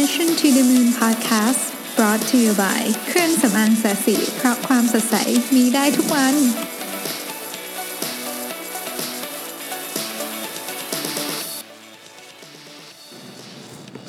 [0.00, 1.62] Mission to the Moon Podcast
[1.96, 5.16] brought to you by เครื่องสำอางศศิเพราะความสดใส
[5.54, 6.34] มีได้ทุกวัน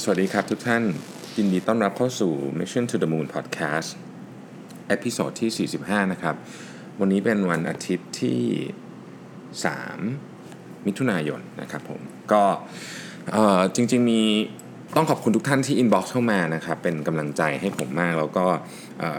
[0.02, 0.84] สวัสดีครับทุกท่าน
[1.38, 3.90] ยินดีต้อนรับเข้าสู่ Mission to the Moon Podcast
[4.88, 6.36] episode ที่ 45 นะครับ
[7.00, 8.42] วันนี้เป็นวันอาทิตย์ที่
[9.84, 12.44] 3 มิถุนายนนะครับผม ก็
[13.76, 14.22] จริง ๆ มี
[14.96, 18.46] ต้องขอบคุณทุกท่านที่ inbox เข้ามานะครับเป็นกำลังใจให้ผมมาก แล้วก็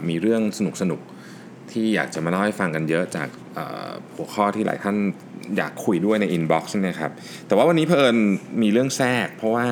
[0.08, 0.42] มีเรื่อง
[0.80, 3.28] สนุกๆที่อยากจะมาเล่าให้ฟังกันเยอะจาก
[4.14, 4.96] หัวข้อที่หลายท่าน
[5.56, 7.10] อยากคุยด้วยใน inbox นะครับ
[7.46, 8.16] แต่ว่าวันนี้เพอิญ
[8.62, 9.66] มีเรื่องแทรก เพราะว่า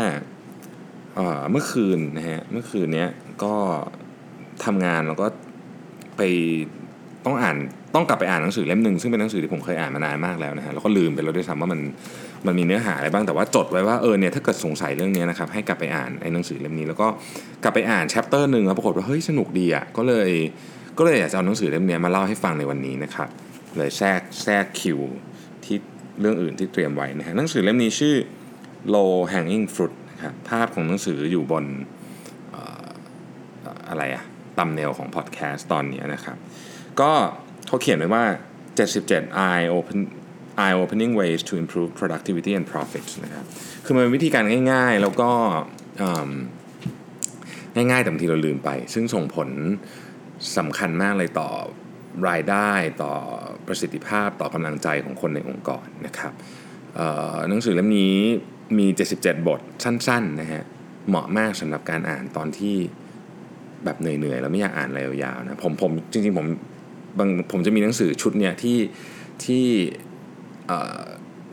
[1.50, 3.06] เมื่อคืนนะฮะเมื่อคืนนี้
[3.44, 3.54] ก็
[4.64, 5.26] ทำงานแล้วก็
[6.16, 6.22] ไป
[7.26, 7.56] ต้องอ่าน
[7.94, 11.80] ต้องกลับไปอ่านหนังสือเล่มหนึ่งซึ่งเป็นหนังสือที่ผมเคยอ่านมานานมากแล้วนะฮะแล้วก็ลืมไปแล้วด้วยซ้ำว่ามัน
[12.46, 17.06] มันมีเนื้อหาอะไรบ้างแต่ว่าจดไว้ว่าเออเนี่ยถ้าเกิดสงสัยเรื่องเนี้ยนะครับให้กลับไปอ่านไอ้หนังสือเล่มนี้ แล้วก็
[17.62, 20.30] กลับไปอ่าน chapter หนึ่งแล้วปรากฏว่าเฮ้ยสนุกดีอะก็เลย
[20.98, 23.28] ก็เลยอยากจะเอาหนังสือเล่มเนี้ยมาเล่าให้ฟังในวันนี้นะครับ
[23.76, 24.98] เลยแทรกแทรกคิว
[25.64, 25.76] ที่
[26.20, 28.14] เรื่องอื่นที่เตรียมไว้นะฮะหนังสือเล่มนี้ชื่อ
[28.94, 31.64] low hanging fruit นะครับภาพของหนังสืออยู่บน
[32.54, 32.84] ออ
[33.88, 34.24] อะไรอะ
[34.58, 36.36] thumbnail ของพอดแคสต์ตอนนี้นะครับ
[37.00, 37.12] ก็
[37.66, 38.24] เขาเขียนไว้ว่า
[38.84, 39.98] 77 eye open
[40.62, 43.44] eye opening ways to improve productivity and profits นะครับ
[43.84, 45.30] คือมันเป็นวิธีการง่ายๆ แล้วก็
[47.74, 49.48] ง่ายๆแต่บางทีเราลืมไป ซึ่งส่งผล
[50.58, 51.48] สำคัญมากเลยต่อ
[52.28, 52.70] รายได้
[53.02, 53.12] ต่อ
[53.66, 56.32] ประสิทธิภาพต่อกำลังใจของคนในองค์กรนะครับ
[57.48, 58.16] หนังสือเล่มนี้
[58.78, 60.62] มี 77 บทสั้นๆนะฮะ
[61.08, 62.76] เหมาะมากสำหรับการอ่านตอนที่
[63.84, 66.46] แบบเหนื่อยๆ แล้วไม่อยากอ่านอะไรยาวๆนะผมผมจริงๆผม
[67.18, 68.78] บางผมจะมีหนังสือชุดเนี่ยที่
[69.44, 69.64] ที่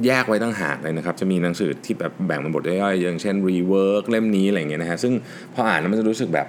[0.06, 5.14] แยกไว้ตั้งหากเลยนะครับ จะมีหนังสือที่แบบแบ่งเป็นบทย่อยๆอย่างเช่น rework เล่มนี้อะไรเงี้ยนะฮะซึ่ง
[5.54, 6.48] พออ่านแล้วมันจะรู้สึกแบบ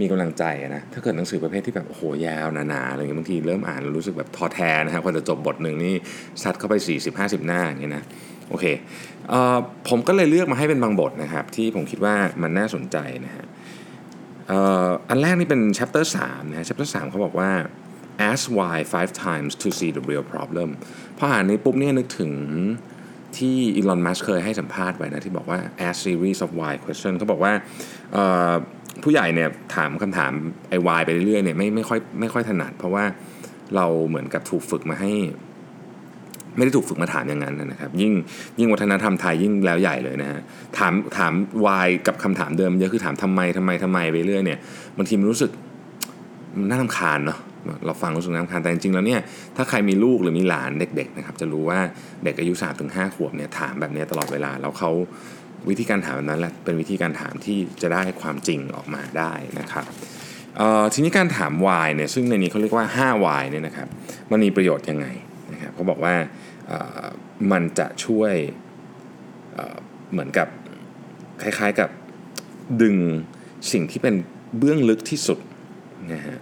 [0.00, 0.44] มีกำลังใจ
[0.76, 5.94] นะถ้าเกิดหนังสือประเภทที่แบบโอ้โหยาวหนาๆอะไรเงี้ยบางทีเริ่มอ่านรู้สึกแบบท้อแท้นะฮะพอจะจบบทหนึ่งนี่
[6.42, 6.74] ซัดเข้าไป
[7.10, 8.04] 40-50 หน้าอย่างเงี้ยนะ
[8.50, 8.64] โอเค
[9.28, 12.96] เอ่อผมก็เลยเลือกมาให้เป็นบางบทนะครับ ที่ผมคิดว่ามันน่าสนใจ
[13.26, 13.44] นะฮะ
[15.08, 17.50] อันแรกนี่เป็น chapter 3นะฮะ chapter 3เขาบอกว่า
[18.28, 20.68] ask why five times to see the real problem
[21.18, 22.32] พออ่านนี้ปุ๊บเนี่ยนึกถึง
[23.36, 27.52] ที่อีลอน มัสเคยให้สัมภาษณ์ไว้นะ ที่บอกว่า ask series of why question เขาบอกว่า
[29.02, 30.32] ผู้ใหญ่เนี่ยถามคำถาม
[30.70, 33.04] ไอ้ why ไปเรื่อยๆเนี่ยไม่ไม่ค่อยไม่ค่อยถนัด เพราะว่า
[33.76, 35.12] เราเหมือนกับถูกฝึกมาให้
[36.56, 38.12] ไม่ได้ถูกฝึกมาถามอย่างนั้นนะครับ ยิ่ง
[38.58, 40.40] ยิ่งวัฒนธรรมไทยยิ่งแล้วใหญ่เลยนะฮะ
[40.78, 41.32] ถามถาม
[41.64, 44.58] why กับคำถามเดิมเยอะคือถามทำไมทำไมทำไมไปเรื่อยเนี่ย
[44.96, 45.50] บางทีมันรู้สึก
[46.70, 47.38] น่ารำคาญเนาะ
[47.86, 49.20] เราฟังรู้สึกน่ารำคาญแต่จริงๆแล้วเนี่ย
[49.56, 51.78] ถ้าใครมีลูกหรือมีหลานเด็กๆนะครับจะรู้ว่า
[52.24, 54.90] เด็กอายุ3าถึงหขวบเนี่ยถามแบบนี้ตลอดเวลาแล้วเขา
[55.68, 59.84] วิธีการถามแบบนั้นแหละเป็นวิธีการถามที่จะได้ความจริงออกมาได้นะครับ
[60.92, 63.88] ทีนี้การถาม why เนี่ยซึ่งในนี้เขาเรียกว่า 5 why เนี่ยนะครับ
[64.30, 65.06] มันมีประโยชน์ยังไง
[65.52, 66.14] นะครับเขาบอกว่า
[67.52, 68.34] มันจะช่วย
[70.12, 70.48] เหมือนกับ
[71.42, 71.90] คล้ายๆกับ
[72.82, 72.96] ดึง
[73.72, 74.14] สิ่งที่เป็น
[74.58, 75.38] เบื้องลึกที่สุด
[76.12, 76.38] นะฮะ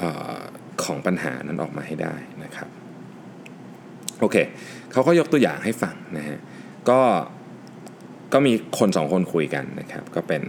[0.00, 0.02] อ
[0.34, 0.38] อ
[0.84, 2.68] ของปัญหานั้นออกมาให้ได้นะครับ
[4.20, 4.36] โอเค
[4.92, 6.38] เขาก็ยกตัวอย่างให้ฟังนะฮะ
[6.90, 7.00] ก็
[8.32, 10.42] ก็มีคนสองคนคุยกันนะครับ ก็เป็น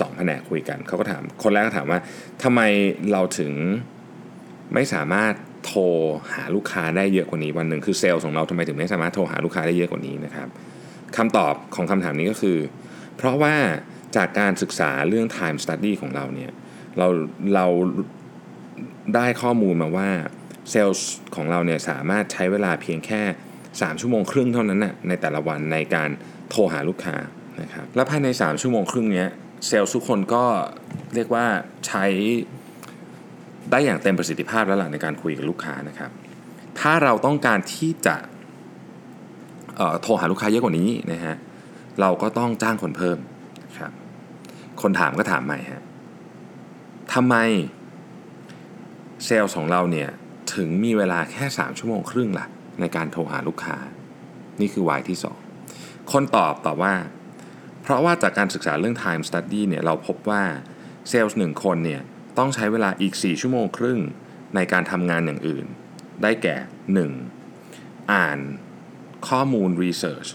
[0.00, 2.00] สองแผนกคุยกันเขาก็ถามคนแรกก็ถามว่า
[2.42, 2.60] ทำไม
[3.12, 3.52] เราถึง
[4.74, 5.34] ไม่สามารถ
[5.64, 5.82] โทร
[6.34, 10.48] หาลูกค้าได้เยอะกว่านี้วันหนึ่งคือเซลล์ของเราทำไมถึงไม่สามารถโทรหาลูกค้าได้เยอะกว่านี้นะครับ
[11.16, 12.58] คำตอบของคำถามนี้ก็คือ
[13.16, 13.54] เพราะว่า
[14.16, 16.52] จากการศึกษาเรื่อง time study ของเราเนี่ย
[16.98, 17.06] เรา
[17.54, 17.66] เรา
[19.14, 20.10] ได้ข้อมูลมาว่า
[20.70, 23.22] เซลล์ของเราเนี่ยสามารถใช้เวลาเพียงแค่
[23.62, 26.10] 3 ชั่วโมงครึ่งเท่านั้นนะในแต่ละวันในการ
[26.50, 27.16] โทรหาลูกค้า
[27.62, 29.24] นะครับและภายใน 3 ชั่วโมงครึ่งนี้
[29.66, 30.44] เซลล์ทุกคนก็
[31.14, 31.46] เรียกว่า
[31.86, 32.04] ใช้
[33.70, 36.10] ได้อย่างเต็มประสิทธิภาพแล้วล่ะในการคุยกับลูกค้านะครับ
[36.80, 38.16] ถ้าเราต้องการที่จะ
[40.02, 41.36] โทรหาลูกค้าเยอะกว่านี้นะฮะ
[42.00, 43.18] เราก็ต้องจ้างคนเพิ่ม
[43.66, 43.92] นะครับ
[44.82, 45.82] คนถามก็ถามใหม่ฮะ
[47.14, 47.36] ทำไม
[49.24, 50.08] เซลล์ของเราเนี่ย
[50.54, 52.46] ถึงมีเวลาแค่ 3 ชั่วโมงครึ่งล่ะ
[52.80, 53.76] ในการโทรหาลูกค้า
[54.60, 55.18] นี่คือ why ที่
[55.62, 56.94] 2 คนตอบตอบว่า
[57.82, 60.42] เพราะว่าจากการศึกษาเรื่อง time study เนี่ยเราพบว่า
[61.08, 62.02] เซลล์หนึ่งคนเนี่ย
[62.38, 63.98] ต้องใช้เวลาอีก 4 ชั่วโมงครึ่ง
[64.54, 65.66] ในการทำงานอย่างอื่น
[66.22, 66.56] ได้แก่
[67.34, 68.12] 1.
[68.12, 68.38] อ่าน
[69.28, 70.28] ข้อมูล research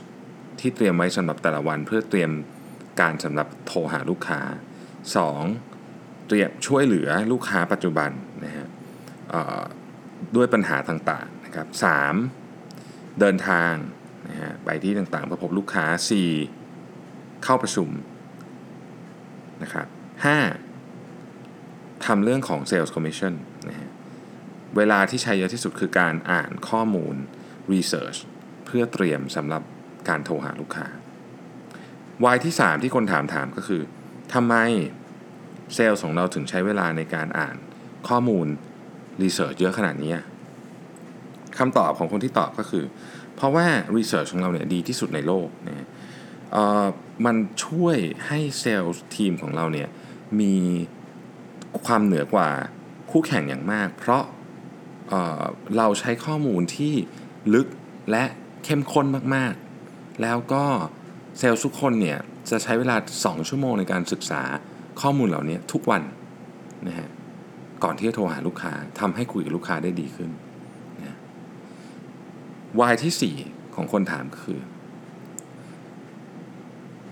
[0.59, 2.31] ที่เตรียมไว้สำหรับแต่ละวันเพื่อเตรียม
[3.01, 4.39] การสำหรับโทรหาลูกค้า
[5.55, 6.27] 2.
[6.27, 8.09] เตรียมช่วยเหลือลูกค้าปัจจุบัน
[8.43, 8.64] นะฮะ
[10.35, 11.67] ด้วยปัญหาต่างๆนะครับ
[12.43, 13.19] 3.
[13.19, 13.73] เดินทาง
[14.29, 15.85] นะฮะไปที่ต่างๆเพื่อพบลูกค้า
[16.65, 17.43] 4.
[17.43, 17.89] เข้าประชุม
[19.63, 19.87] นะครับ
[20.25, 20.37] ห้า
[22.05, 23.33] ทำเรื่องของ Sales Commission
[23.69, 23.89] นะฮะ
[24.77, 27.15] เวลาที่ใช้เยอะที่สุดคือการอ่านข้อมูล
[27.73, 28.19] Research
[28.65, 29.63] เพื่อเตรียมสำหรับ
[30.09, 30.87] การโทรหาลูกค้า
[32.25, 33.81] วายที่ 3 ที่คนถามถามก็คือ
[34.33, 34.55] ทำไม
[35.73, 37.55] เซลล์ของเราถึงใช้เวลาในการอ่าน
[38.09, 38.47] ข้อมูล
[39.23, 40.13] Research เยอะขนาดนี้
[41.57, 42.83] คำตอบของคนที่ตอบก็คือ
[43.35, 43.67] เพราะว่า
[43.97, 45.87] Research ของเราเนี่ยดีที่สุดในโลกนะ
[47.25, 47.35] มัน
[47.65, 47.97] ช่วย
[48.27, 49.89] ให้เซลล์ทีมของเราเนี่ย
[50.39, 50.55] มี
[51.85, 52.49] ความเหนือกว่า
[53.11, 54.23] คู่แข่งอย่างมาก เพราะ
[55.09, 56.93] เเราใช้ข้อมูลที่
[57.53, 57.67] ลึก
[58.11, 58.23] และ
[58.63, 60.63] เข้มข้นมากๆ แล้วก็
[61.37, 62.19] เซลล์ทุกคนเนี่ย
[62.49, 64.41] จะใช้เวลา 2 ชั่วโมงในการศึกษา
[65.01, 66.01] ข้อมูลเหล่านี้ทุกวัน
[66.87, 67.09] นะฮะ
[67.85, 70.29] ก่อนที่จะโทรหาลูกค้าทำให้คุยกับลูกค้าได้ดีขึ้น
[71.05, 71.17] นะ
[72.79, 74.59] วายที่ 4 ของคนถามคือ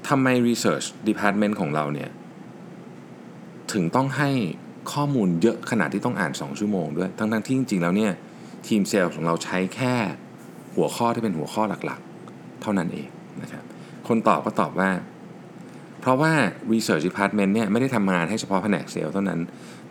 [0.07, 2.09] ทำไม Research Department ของเราเนี่ย
[3.73, 4.31] ถึงต้องให้
[4.93, 8.11] ข้อมูลเยอะขนาดที่ต้องอ่าน 2 ชั่วโมงด้วย ทั้งๆที่จริง ๆ แล้วเนี่ย
[8.67, 9.95] ทีมเซลล์ของเราใช้แค่
[10.75, 13.07] หัวข้อที่เป็นหัวข้อหลักๆ เท่านั้นเอง
[13.41, 13.63] นะครับ
[14.07, 14.91] คนตอบก็ตอบว่า
[16.01, 16.33] เพราะว่า
[16.73, 19.39] Research Department เนี่ยไม่ได้ทำงานให้เฉพาะแผนกเซลล์เท่านั้น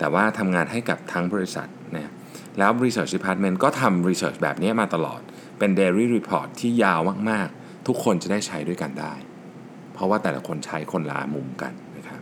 [0.03, 2.13] แต่ว่าทำงานให้กับทั้งบริษัทนะ
[2.59, 5.21] แล้ว Research Department ก็ทำ Research แบบนี้มาตลอด
[5.59, 7.01] เป็น Daily Report ที่ยาว
[7.31, 9.15] มาก ๆ ทุกคนจะได้ใช้ด้วยกันได้
[9.93, 12.21] เพราะว่าแต่ละคนใช้คนละมุมกันนะครับ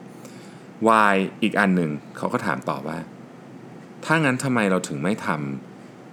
[1.12, 2.98] Y อีกอันหนึ่งเขาก็ถามต่อว่า
[4.04, 5.28] ถ้างั้นทำไมเราถึงไม่ท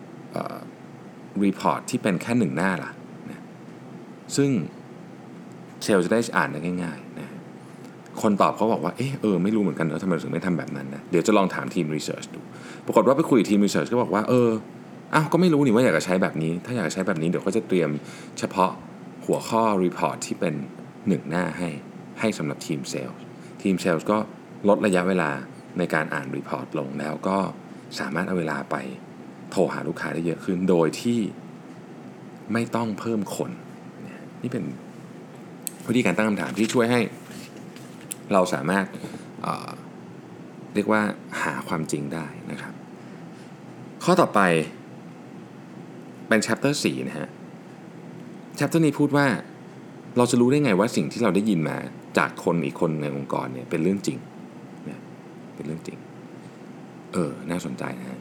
[0.10, 2.92] ำ report ที่เป็นแค่หนึ่งหน้าล่ะ
[3.30, 3.42] นะ
[4.36, 4.50] ซึ่ง
[5.84, 7.27] เซลจะได้อ่านได้ง่ายๆนะ
[8.22, 12.40] คนตอบเขาบอกว่า เออเออ ไม่รู้เหมือนกันแล้วทำไมถึงไม่ทำแบบนั้นนะ เดี๋ยวจะลองถามทีม research ดู
[12.86, 14.50] ปรากฏว่าไปคุยทีม research ก็บอกว่า เออ
[15.14, 17.90] อ้าว ก็ไม่รู้นี่ว่าอยากจะใช้แบบนี้ ถ้าอยากจะใช้แบบนี้เดี๋ยวเขาจะเตรียม
[18.40, 18.72] เฉพาะ
[19.26, 20.54] หัวข้อ report ที่เป็น
[21.08, 21.70] หนึ่งหน้าให้
[22.20, 23.18] ให้สำหรับทีมเซลล์
[23.62, 24.18] ทีมเซลล์ก็
[24.70, 25.30] ลดระยะเวลา
[25.78, 27.38] ในการอ่าน report ลงแล้วก็
[28.00, 28.76] สามารถเอาเวลาไป
[29.52, 31.20] โทรหาลูกค้าได้เยอะขึ้น โดยที่
[32.54, 33.52] ไม่ต้องเพิ่มคน
[34.42, 34.64] นี่เป็น
[35.88, 37.02] วิธีการตั้งคำถามที่ช่วยให้
[38.34, 38.86] เราสามารถ
[39.44, 41.02] เรียกว่า
[41.44, 42.74] หาความจริงได้นะครับ
[44.04, 44.40] ข้อต่อไป
[46.28, 47.30] เป็น chapter 4 นะฮะ
[48.60, 49.26] chapter นี้พูดว่า
[50.18, 51.78] เราจะรู้ได้ไงว่าสิ่งที่เราได้ยินมา
[52.18, 54.20] จากคนอีกคนในองค์กรเนี่ยเป็นเรื่องจริง
[54.90, 55.00] นะ
[55.56, 55.98] เป็นเรื่องจริง
[57.14, 58.20] เออ น่าสนใจนะฮะ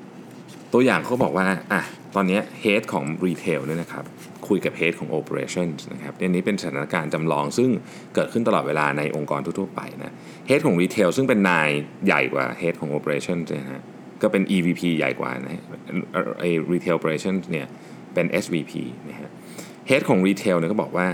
[0.73, 1.83] ตัวอย่างเขาบอกว่า อะ
[2.15, 4.05] ตอนนี้ head ของ retail เนี่ยนะครับ
[4.49, 7.69] คุยกับ head ของ operations นะครับอันนี้เป็นสถานการณ์จำลองซึ่ง
[8.15, 10.13] เกิดขึ้นตลอดเวลาในองค์กรทั่วๆไปนะ
[10.49, 11.69] head ของ retail ซึ่งเป็นนาย
[12.07, 13.83] ใหญ่กว่า head ของ operations นะฮะ
[14.23, 15.63] ก็เป็น EVP ใหญ่กว่านะ
[16.41, 17.67] ไอ้ retail operations เนี่ย
[18.15, 18.73] เป็น SVP
[19.11, 19.31] นะฮะ
[19.91, 21.07] head ของ retail เนี่ยก็บอกว่า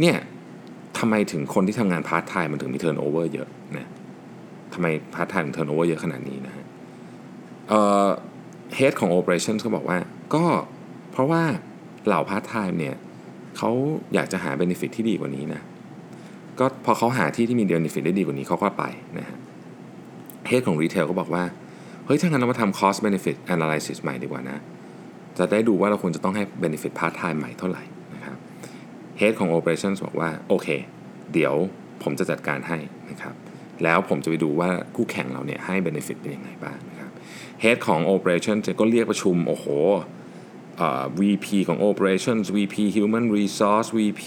[0.00, 0.16] เนี่ย
[0.98, 3.88] ทำไมถึงคนที่ทำงานพาร์ทไทม์มันถึงมี turnover เยอะนะ
[4.74, 6.64] ทำไมพาร์ทไทม์ถึง turnover เยอะขนาดนี้นะฮะ
[7.68, 8.08] เอ่อ
[8.78, 9.98] head ของ operations ก็บอกว่า
[10.34, 10.44] ก็
[11.12, 11.42] เพราะว่า
[12.06, 12.94] เหล่าพาร์ทไทม์เนี่ย
[13.56, 13.70] เขา
[14.14, 15.62] อยากจะหา benefit ที่ดีกว่านี้นะ
[16.58, 18.84] ก็พอเขาหาที่ที่มี benefit ได้ดีกว่านี้เขาก็ไป
[19.18, 19.38] นะฮะ
[20.50, 21.44] head ของ retail ก็บอกว่า
[22.06, 24.58] เฮ้ย ถ้างั้นเรามาทำ cost benefit analysis ใหม่ดีกว่านะ
[25.38, 27.82] จะได้ดูว่าเราควรจะต้องให้ benefit part time ใหม่เท่าไหร่
[28.14, 28.36] นะครับ
[29.20, 30.68] head ของ operations บอกว่า โอเค
[31.32, 31.54] เดี๋ยว
[32.02, 32.78] ผมจะจัดการให้
[33.10, 33.34] นะครับ
[33.82, 37.10] แล้วผมจะไปดูว่าคู่แข่งเราเนี่ยให้ benefit เป็นยังไงบ้างนะครับ
[37.62, 39.66] head ของ operations ก็เรียกประชุม โอ้โห
[41.20, 44.24] VP ของ operations VP human resource VP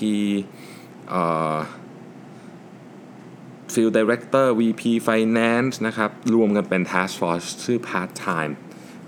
[3.74, 8.54] field director VP finance นะครับ รวมกันเป็น task force ชื่อ part time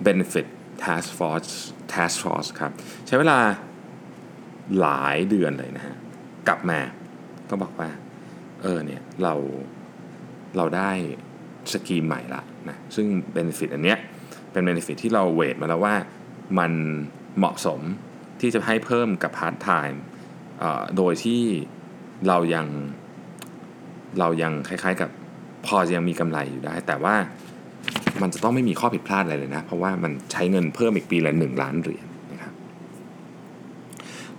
[0.05, 0.47] benefit
[0.83, 1.51] task force
[1.93, 2.71] task force ครับ
[3.07, 3.39] ใช้เวลา
[4.79, 5.95] หลายเดือนเลยนะฮะ
[6.47, 6.79] กลับมา
[7.49, 7.89] ก็บอกว่า
[8.61, 9.33] เออเนี่ย เรา
[10.57, 10.91] เราได้
[11.73, 13.97] scheme ใหม่ละนะ ซึ่ง benefit อันเนี้ย
[14.51, 15.95] เป็น benefit ที่เรา weight มาแล้วว่า
[16.59, 16.71] มัน
[17.37, 17.81] เหมาะสม
[18.41, 20.01] ที่จะให้เพิ่มกับพาร์ทไทม์
[20.97, 21.41] โดยที่
[22.27, 22.67] เรายัง
[24.19, 25.09] เรายังคล้ายๆกับ
[25.65, 27.15] พอจะยังมีกำไรอยู่ได้ แต่ว่า
[28.21, 32.53] มันจะต้องไม่มีข้อผิดพลาดอะไรเลยนะ เพราะว่ามันใช้เงินเพิ่มอีกปีละหนึ่งล้านเหรียญนะครับ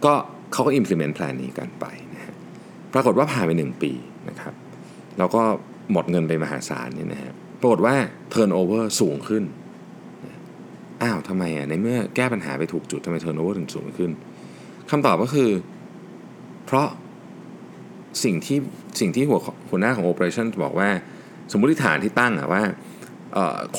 [0.05, 0.13] ก็
[0.53, 2.35] เขาก็ implement plan นี้กันไปนะฮะ
[2.95, 3.93] ปรากฏว่าผ่านไปหนึ่งปี
[4.29, 4.55] นะครับ
[5.19, 5.43] แล้วก็
[5.93, 7.95] หมดเงินไปมหาศาลเนี่ยนะฮะปรากฏว่า
[8.33, 9.45] turnover สูงขึ้น
[11.03, 14.11] อ้าวทำไมอะในเมื่อแก้ปัญหาไปถูกจุดทำไม turnover ถึงสูงขึ้น
[14.91, 15.51] คำตอบก็คือ
[16.67, 16.89] เพราะ
[18.25, 18.59] สิ่งที่
[19.01, 19.41] สิ่งที่หัว
[19.71, 20.89] หัวหน้าของ operation บอกว่า
[21.53, 22.63] สมมติฐานที่ตั้งอะว่า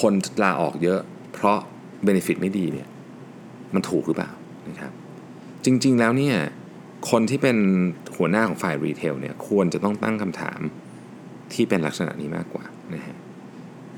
[0.02, 0.14] คน
[0.44, 1.00] ลาออกเยอะ
[1.34, 1.58] เพราะ
[2.08, 2.88] benefit ไม่ดีเนี่ย
[3.74, 4.32] มันถูกหรือเปล่า
[4.68, 4.92] นะครับ
[5.66, 6.36] จริง ๆ แล้วเนี่ย
[7.12, 7.58] คนที่เป็น
[8.18, 10.60] หัวหน้าของฝ่ายรีเทลเนี่ยควรจะต้องตั้งคำถาม
[11.54, 13.18] ที่เป็นลักษณะนี้มากกว่านะฮะ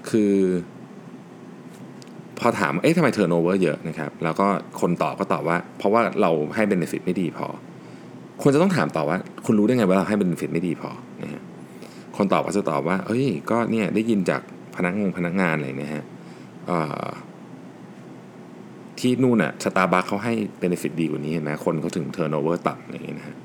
[0.09, 0.33] คือ
[2.43, 4.47] พอถามเอ๊ะทำไม turnover เยอะนะครับ แล้วก็
[4.81, 7.47] คนตอบก็ตอบว่า เพราะว่าเราให้ benefit ไม่ดีพอ
[8.41, 10.89] ควรจะต้องถามต่อว่า คุณรู้ได้ไงว่าเราให้ benefit ไม่ดีพอ
[11.21, 11.41] นะฮะ
[12.17, 14.41] คนตอบก็จะตอบว่าเฮ้ย ก็เนี่ยได้ยินจาก
[14.75, 16.03] พนักงงพนักงานอะไรนะฮะ
[18.99, 23.35] ที่นู่นอะสตาร์บัคเขาให้ benefit ดีกว่านี้เห็นไหมคนเขาถึง turnover ต่ำอย่างนี้นะฮะ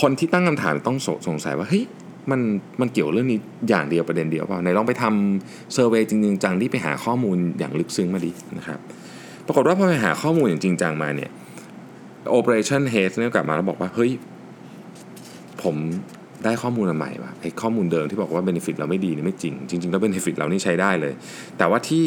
[0.00, 0.96] คนที่ตั้งคำถามต้อง
[1.28, 1.84] สงสัยว่าเฮ้ย
[2.30, 2.40] มัน
[2.80, 3.38] มันเกี่ยวเรื่องนี้
[3.68, 8.78] อย่างเดียวประเด็นเดียวเปล่าไหนลองไปทำ survey จริงๆจังที่ไปหาข้อมูลอย่างลึกซึ้งมาดินะครับ
[9.46, 11.30] ปรากฏว่าพอไปหาข้อมูลอย่างจริงจังมาเนี่ย
[12.38, 14.10] Operation Head เนี่ยกลับมาแล้วบอกว่า เฮ้ย
[15.62, 15.76] ผม
[16.44, 21.12] ได้ข้อมูลใหม่ว่ะไอ้ข้อมูลเดิมที่บอกว่า benefit เราไม่ดีนี่ไม่จริง จริง ๆ แล้ว benefit เรานี่ใช้ได้เลย
[21.58, 22.04] แต่ว่าที่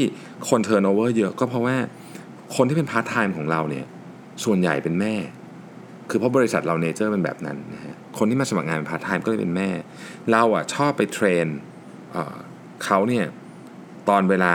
[0.50, 1.76] คน turnover เยอะก็เพราะว่า
[2.56, 3.86] คนที่เป็นพาร์ทไทม์ของเราเนี่ย
[4.44, 5.16] ส่วนใหญ่เป็นแม่
[6.10, 9.70] คือเพราะบริษัทเรา nature เป็นแบบนั้นนะฮะ คนที่มาสมัครงานเป็นพาร์ทไทม์ก็เลยเป็นแม่
[10.32, 11.46] เราอะชอบไป train
[12.86, 13.26] เขาเนี่ย
[14.10, 14.54] ตอนเวลา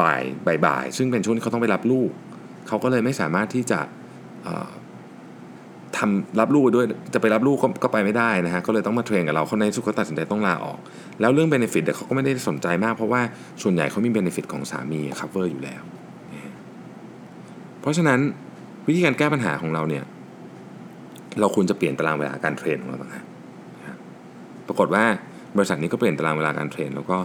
[0.00, 0.22] บ่าย
[0.66, 2.10] บ่ายซึ่งเป็นช่วงที่เขาต้องไปรับลูก
[2.68, 3.80] เขาก็เลยไม่สามารถที่จะ
[5.96, 10.78] ทำรับลูกด้วยจะไปรับลูกก็ก็ไปไม่ได้นะฮะก็เลยต้องมา train กับเราเขาในสุดก็ตัดสินใจต้องลาออก
[11.20, 13.20] แล้วเรื่อง benefit เขาก็ไม่ได้สนใจมากเพราะว่า
[13.62, 15.82] ส่วนใหญ่เขามี benefit ของสามี cover อยู่แล้ว
[17.80, 18.20] เพราะฉะนั้น
[18.86, 20.04] วิธีการแก้ปัญหาของเราเนี่ย
[21.40, 23.24] เราควรจะเปลี่ยนตารางเวลาการ train ของเราต่างหาก
[24.68, 25.04] ปรากฏว่า
[25.56, 27.16] บริษัทนี้ก็เปลี่ยนตารางเวลาการ train แล้วก็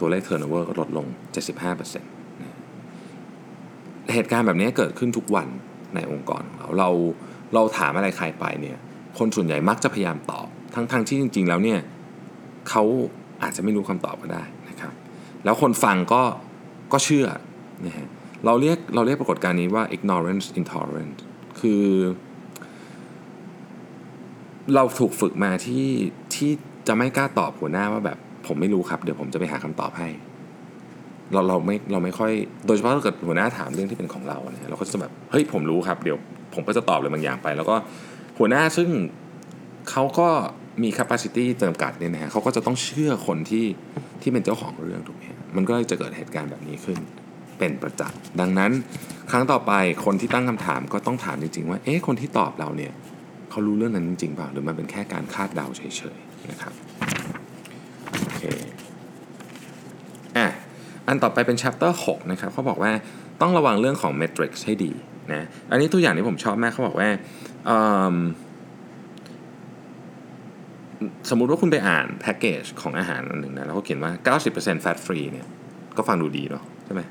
[0.00, 1.24] ตัวเลข turnover ก็ลดลง 75%
[4.14, 5.48] เหตุการณ์แบบนี้เกิดขึ้นทุกวัน
[5.94, 6.90] ในองค์กรของเราเรา
[7.54, 8.78] เราถามอะไรใครไปเนี่ย
[9.18, 11.78] คนส่วนใหญ่มักจะพยายามตอบ ทั้งๆทที่จริง ๆ แล้วเนี่ย
[12.68, 12.82] เขา
[13.42, 14.92] อาจจะไม่รู้คำตอบก็ได้นะครับ
[15.44, 16.22] แล้วคนฟังก็
[16.92, 17.26] ก็เชื่อ
[17.86, 18.08] นะฮะ
[18.44, 21.18] เราเรียกเราเรียกปรากฏการณ์นี้ว่า ignorance intolerant
[21.60, 21.82] คือ
[24.74, 25.86] เราถูกฝึกมาที่
[26.34, 26.50] ที่
[26.88, 30.08] จะไม่กล้าตอบหัวหน้าว่าแบบผมไม่รู้ครับ เดี๋ยวผมจะไปหาคำตอบให้
[31.32, 32.32] เราเราไม่เราไม่ค่อย
[32.66, 36.18] โดยเฉพาะถ้าเกิดหัวหน้าถามเรื่องที่เป็นของเราเนี่ยเราก็จะแบบเฮ้ยผมรู้ครับเดี๋ยว
[36.54, 37.76] ผมก็จะตอบเลยบางอย่างไป แล้วก็
[38.38, 38.88] หัวหน้าซึ่ง
[39.90, 40.28] เขาก็
[40.82, 43.66] มี capacity จำกัดเนี่ยนะฮะเขาก็จะต้องเชื่อคนที่
[44.22, 45.22] ที่เป็นเจ้าของเรื่องถูกไหม
[45.56, 46.98] มันก็จะเกิดเหตุการณ์แบบนี้ขึ้น
[47.58, 48.72] เป็นประจักษ์ดังนั้น
[49.30, 49.72] ครั้งต่อไป
[50.04, 52.92] คนที่ตั้งคำถามก็ต้องถามจริงๆว่าเอ๊ะคนที่ตอบเราเนี่ย
[53.56, 55.82] เขารู้เรื่องนั้นจริงๆเปล่าหรือมันเป็นแค่การคาดเดาเฉ
[56.16, 56.74] ยๆนะครับ
[58.22, 58.42] โอเค
[60.36, 60.46] อะ
[61.06, 62.92] อันต่อไปเป็น chapter 6นะครับเขาบอกว่า
[63.40, 64.92] ต้องระวังเรื่องของ metric ให้ดี
[65.32, 67.08] นะอันนี้ตัวอย่างที่ผมชอบมากเขาบอกว่า
[71.30, 74.12] สมมุติว่าคุณไปอ่านแพ็กเกจของอาหารอันหนึ่งนะแล้วเขาเขียนว่า
[74.46, 75.46] 90% fat free เนี่ย
[75.96, 77.02] ก็ฟังดูดีเนาะใช่ไหม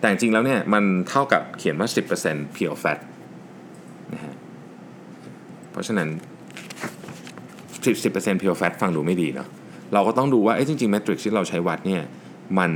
[0.00, 1.88] แต่จริงแล้วเนี่ยมันเท่ากับเขียนว่า
[2.22, 2.98] 10% pure fat
[4.14, 4.34] นะฮะ
[5.78, 6.08] ราะฉะนั้น
[7.84, 9.48] 10% pure fat ฟังดูไม่ดีเนาะ
[9.92, 12.02] เราก็ต้องดูว่าจริงๆ metric ที่เราใช้วัดเนี่ย
[12.58, 12.72] มัน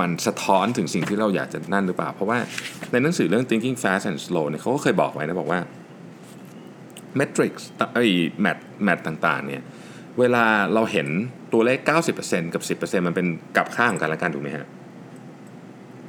[0.00, 2.38] มันสะท้อนถึงสิ่งที่เราอยากจะนั่นหรือเปล่า เพราะว่า
[2.92, 5.60] ในหนังสือเรื่อง thinking fast and slow เนี่ยเขาก็เคยบอกไว้นะบอกว่า
[7.18, 7.62] metrics
[7.94, 8.04] ไอ้
[8.40, 9.62] แมทแมทต่างๆเนี่ย
[10.18, 11.08] เวลาเราเห็น
[11.52, 11.78] ตัวเลข
[12.16, 14.66] 90%กับ 10%มันเป็นกับค่าของกันละกันถูกไหมฮะ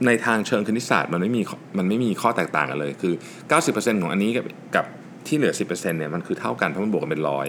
[0.06, 1.42] ในทางเชิงคณิตศาสตร์มันไม่มี
[1.78, 3.14] มันไม่มีข้อแตกต่างกันเลย คือ
[3.58, 4.46] 90%ของอันนี้กับ
[4.76, 4.86] กับ
[5.28, 7.48] ที่เหลือ 10%เนี่ยมันคือเท่ากันเพราะมันบวกกันเป็นร้อย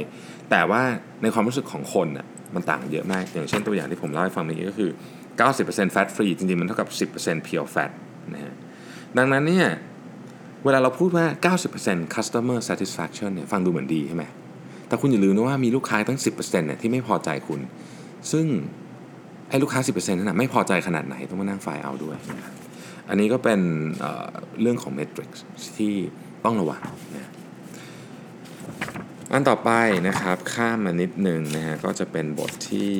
[0.50, 0.82] แต่ว่า
[1.22, 4.90] ในความรู้สึกของคนน่ะมันต่างเยอะมาก อย่างเช่นตัวอย่างที่ผมเล่าให้ฟังเมื่อกี้ก็คือ
[5.42, 7.90] 90% fat free จริงๆ มันเท่ากับ 10% pure fat
[8.34, 8.54] นะฮะ
[9.18, 9.66] ดังนั้นเนี่ย
[10.64, 14.24] เวลาเราพูดว่า 90% customer satisfaction เนี่ยฟังดูเหมือนดีใช่ไหม
[14.88, 17.60] แต่คุณอย่าลืมนะว่ามีลูกค้าตั้ง 10%เนี่ยที่ไม่พอใจคุณ
[18.32, 18.46] ซึ่ง
[19.48, 22.52] ไอ้ลูกค้า 10%นั้นนะไม่พอใจขนาดไหนต้องมานั่งไฟล์เอาด้วยนะ
[23.08, 23.60] อันนี้ก็เป็น
[24.00, 25.38] เเรื่องของ metrics
[25.78, 25.94] ที่
[26.44, 26.82] ต้องระวัง
[27.16, 27.30] นะ
[29.32, 29.70] อันต่อไป
[30.08, 32.92] นะครับข้ามมานิดหนึ่งนะฮะก็จะเป็นบทที่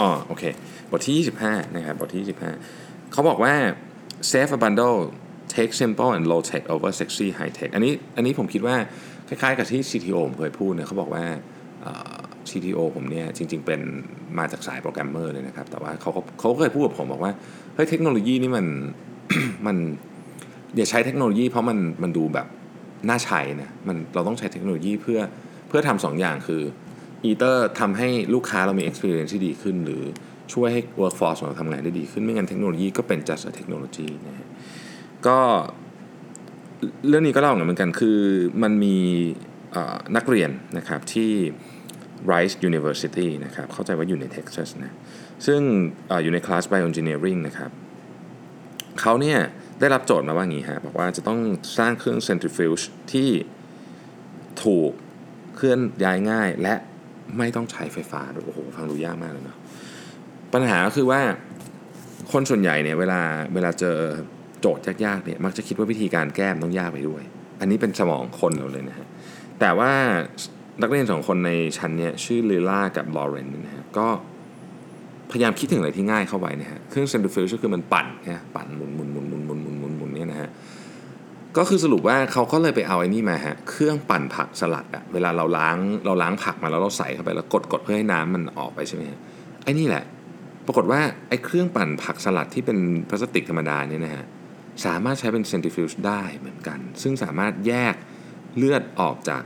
[0.00, 0.44] อ๋อโอเค
[0.90, 2.36] บทที่ 25 นะครับ บทที่
[2.70, 3.54] 25 เขาบอกว่า
[4.30, 5.00] save a bundle
[5.54, 8.76] take simple and low tech over sexy high tech อันนี้อันนี้ผมคิดว่า
[9.28, 11.24] คล้ายๆกับที่ CTO ผมเคยพูดเนี่ยเขาบอกว่า
[12.50, 13.80] CTO ผมเนี่ยจริง ๆ เป็น
[14.38, 16.10] มาจากสายโปรแกรมเมอร์เลยนะครับ แต่ว่าเขา
[16.40, 17.32] เขาเคยพูดกับผมบอกว่า
[17.74, 18.66] เฮ้ยเทคโนโลยีนี่มัน
[19.66, 19.76] มัน
[20.76, 22.46] อย่าใช้เทคโนโลยี เพราะมันมันดูแบบ
[23.08, 25.20] น่าใช้นะมันเราต้องใช้เทคโนโลยีเพื่อ
[25.68, 26.62] เพื่อทำสองอย่างคือ
[27.24, 30.02] อีเตอร์ทำให้ลูกค้าเรามี experience ที่ดีขึ้น หรือ
[30.52, 34.48] ช่วยให้ workforce ของเราทำงานได้ดีขึ้น ไม่งั้นเทคโนโลยีก็เป็น just a technology นะฮะ
[35.26, 35.38] ก็
[37.08, 38.20] เรื่องนี้ก็เล่าเหมือนกันคือ
[38.62, 38.96] มันมี
[40.16, 41.30] นักเรียนนะครับที่
[42.32, 44.92] Rice University นะครับเข้าใจว่าอยู่ในเท็กซัสนะ
[45.46, 45.60] ซึ่ง
[46.10, 47.70] ออยู่ในคลาส Bioengineering นะครับ
[49.02, 49.38] เขาเนี่ย
[49.80, 51.38] ได้รับโจทย์มาว่างี้ฮะบอกว่าจะต้อง
[51.78, 53.30] สร้างเครื่อง centrifuge ที่
[54.64, 54.90] ถูก
[55.56, 56.74] เคลื่อนย้ายง่าย และ
[57.38, 59.58] ไม่ต้องใช้ไฟฟ้าโอ้โหฟังดูยากมากเลยเนาะ
[60.52, 61.20] ปัญหาก็คือว่า
[62.32, 63.20] คนส่วนใหญ่เนี่ยเวลา
[63.54, 63.98] เวลาเจอ
[64.60, 67.22] โจทย์ยากๆเนี่ยมักจะคิดว่าวิธีการแก้มต้องยากไปด้วย
[67.60, 69.08] อันนี้เป็นสมองคนเราเลยนะฮะ
[69.60, 69.92] แต่ว่า
[70.82, 74.08] นักเรียนสองคนในชั้นเนี่ยชื่อลิล่ากับลอเรนนะฮะก็
[75.32, 80.50] พยายามคิดถึงอะไรที่ง่ายเข้าไว้นะฮะเครื่องเซนทริฟิวก็คือมันปั่นนะปั่นหมุนหมุนหมุนหมุนหมุนหมุนหมุนหมุนเนี่ยนะฮะ
[81.56, 89.18] ก็คือสรุปว่าเขาก็เลยไปเอาไอ้นี่มาฮะเครื่องปั่นผักสลัดอะเวลาเราล้างเราล้างผักมาแล้วเราใส่เข้าไปแล้วกดกดเพื่อให้น้ำมันออกไปใช่ไหมฮะ
[89.64, 90.04] ไอ้นี่แหละ
[90.66, 94.24] ปรากฏว่าไอ้เครื่องปั่นผักสลัดที่เป็นพลาสติกธรรมดาเนี่ยนะฮะ
[94.84, 97.94] สามารถใช้เป็น centrifuge ได้เหมือนกัน ซึ่งสามารถแยก
[98.56, 99.42] เลือดออกจาก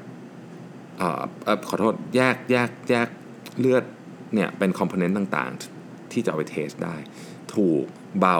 [0.98, 1.22] เอ่อ
[1.68, 3.08] ขอโทษแยกแยกแยก
[3.60, 3.84] เลือด
[4.34, 5.75] เนี่ยเป็น component ต่างๆ
[6.16, 6.96] ที่จะเอาไป test ได้
[7.54, 7.84] ถูก
[8.20, 8.38] เบา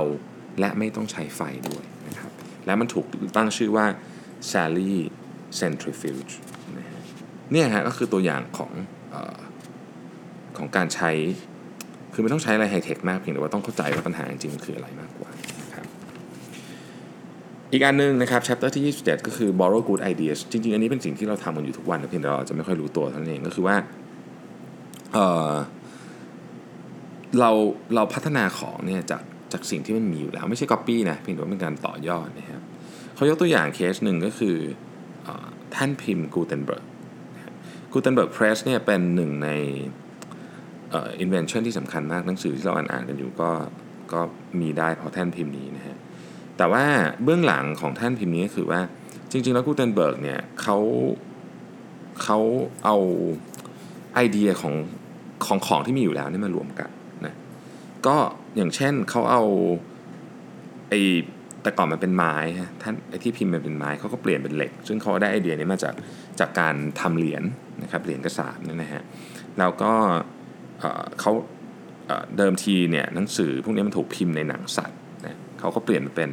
[0.61, 2.31] และไม่ต้องใช้ไฟด้วยนะครับ
[2.67, 3.07] และมันถูก
[3.37, 3.87] ตั้งชื่อว่า
[4.51, 4.95] Sally
[5.61, 6.33] Centrifuge
[6.77, 7.01] นะฮะ
[7.53, 8.73] เนี่ยฮะก็คือตัวอย่างของ
[9.15, 9.39] ออ
[10.57, 11.11] ของการใช้
[12.13, 15.31] คือไม่ต้องใช้อะไรไฮเทคมากเพียงแต่ว่าต้องเข้าใจว่าปัญหาจริงๆมันคืออะไรมากกว่า
[15.63, 15.87] นะครับ
[17.73, 23.77] อีกอันหนึงนะครับ chapter ที่ 27 ก็คือ borrow good ideas จริงๆ อันนี้เป็นสิ่งที่เราทำกันอยู่ทุกวันนะเพียงแต่เราอาจจะไม่ค่อยรู้ตัวเท่านั้นเองก็คือว่า
[25.15, 25.19] เอ
[25.49, 25.53] อ
[27.41, 27.51] เรา
[27.95, 32.63] เราพัฒนาของเนี่ยจากจากสิ่งที่มันมีอยู่แล้ว ไม่ใช่ copy นะเพียงแต่ว่าเป็นการต่อยอดนะครับ
[33.15, 34.57] เขายกตัวอย่างเคสหนึ่งก็คือ
[35.25, 36.85] เออแท่นพิมพ์กูเทนเบิร์ก
[37.93, 39.51] Gutenberg Press เนี่ยเป็นหนึ่งใน
[40.93, 43.51] อ่อ invention ที่สำคัญมากหนังสือที่เราอ่านอ่านกันอยู่ก็
[44.13, 44.21] ก็
[44.61, 45.97] มีได้เพราะแท่นพิมพ์นี้นะฮะ
[46.57, 46.85] แต่ว่า
[47.25, 48.81] เบื้องหลังของแท่นพิมพ์นี้ก็คือว่า
[49.31, 50.79] จริง ๆ แล้วกูเทนเบิร์กเนี่ยเขา
[52.23, 52.39] เขา
[52.85, 52.97] เอา
[54.15, 54.75] ไอเดียของ
[55.47, 56.91] ของของที่มีอยู่แล้วนี่มารวมกัน
[58.07, 58.17] ก็
[58.57, 59.43] อย่างเช่นเขาเอา
[60.89, 60.95] ไอ
[61.63, 65.95] แต่ก่อนมันเป็นไม้ฮะท่านไอที่พิมพ์มันเป็นไม้เขาก็เปลี่ยนเป็นเหล็ก ซึ่งเขาได้ไอเดียนี้มาจาก
[66.41, 67.43] จากการทำเหรียญ
[67.83, 69.03] นะครับเหรียญกระสาบเนี่ยนะฮะ
[69.59, 69.93] แล้วก็
[71.21, 71.33] เขา
[72.37, 76.31] เดิมทีเนี่ยหนังสือพวกนี้มันถูกพิมพ์ในหนังสัตว์นะเขาก็เปลี่ยนมาเป็น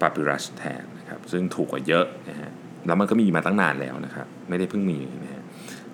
[0.00, 2.50] ปาปิรัสแทนนะครับซึ่งถูกกว่าเยอะนะฮะ
[2.86, 5.42] แล้วมันก็มีมาตั้งนานแล้วนะครับไม่ได้เพิ่งมีนะฮะ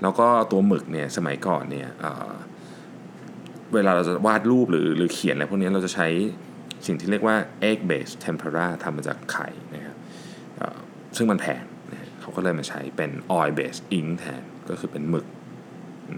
[0.02, 6.08] แล้วก็ตัวหมึกเนี่ยสมัยก่อนเนี่ยเเวลาเราจะวาดรูปหรือหรือเขียนอะไรพวกนี้เราจะใช้
[6.86, 7.36] สิ่งที่เรียกว่า
[7.70, 9.96] egg based tempera ทำมาจากไข่นะครับ
[11.16, 15.26] ซึ่งมันแพงนะฮะเขาก็เลยมาใช้เป็น oil based ink แทนก็คือเป็นหมึก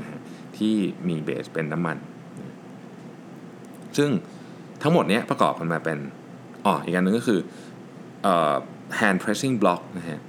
[0.01, 0.21] นะฮะ
[0.57, 0.75] ที่
[1.09, 1.99] มีเบสเป็นน้ำมัน
[3.97, 4.11] ซึ่ง
[4.83, 5.99] ทั้งหมดนี้ประกอบกันมาเป็น
[6.67, 7.41] อ๋ออีกอันหนึงก็คือ
[9.01, 10.21] hand pressing block นะฮะ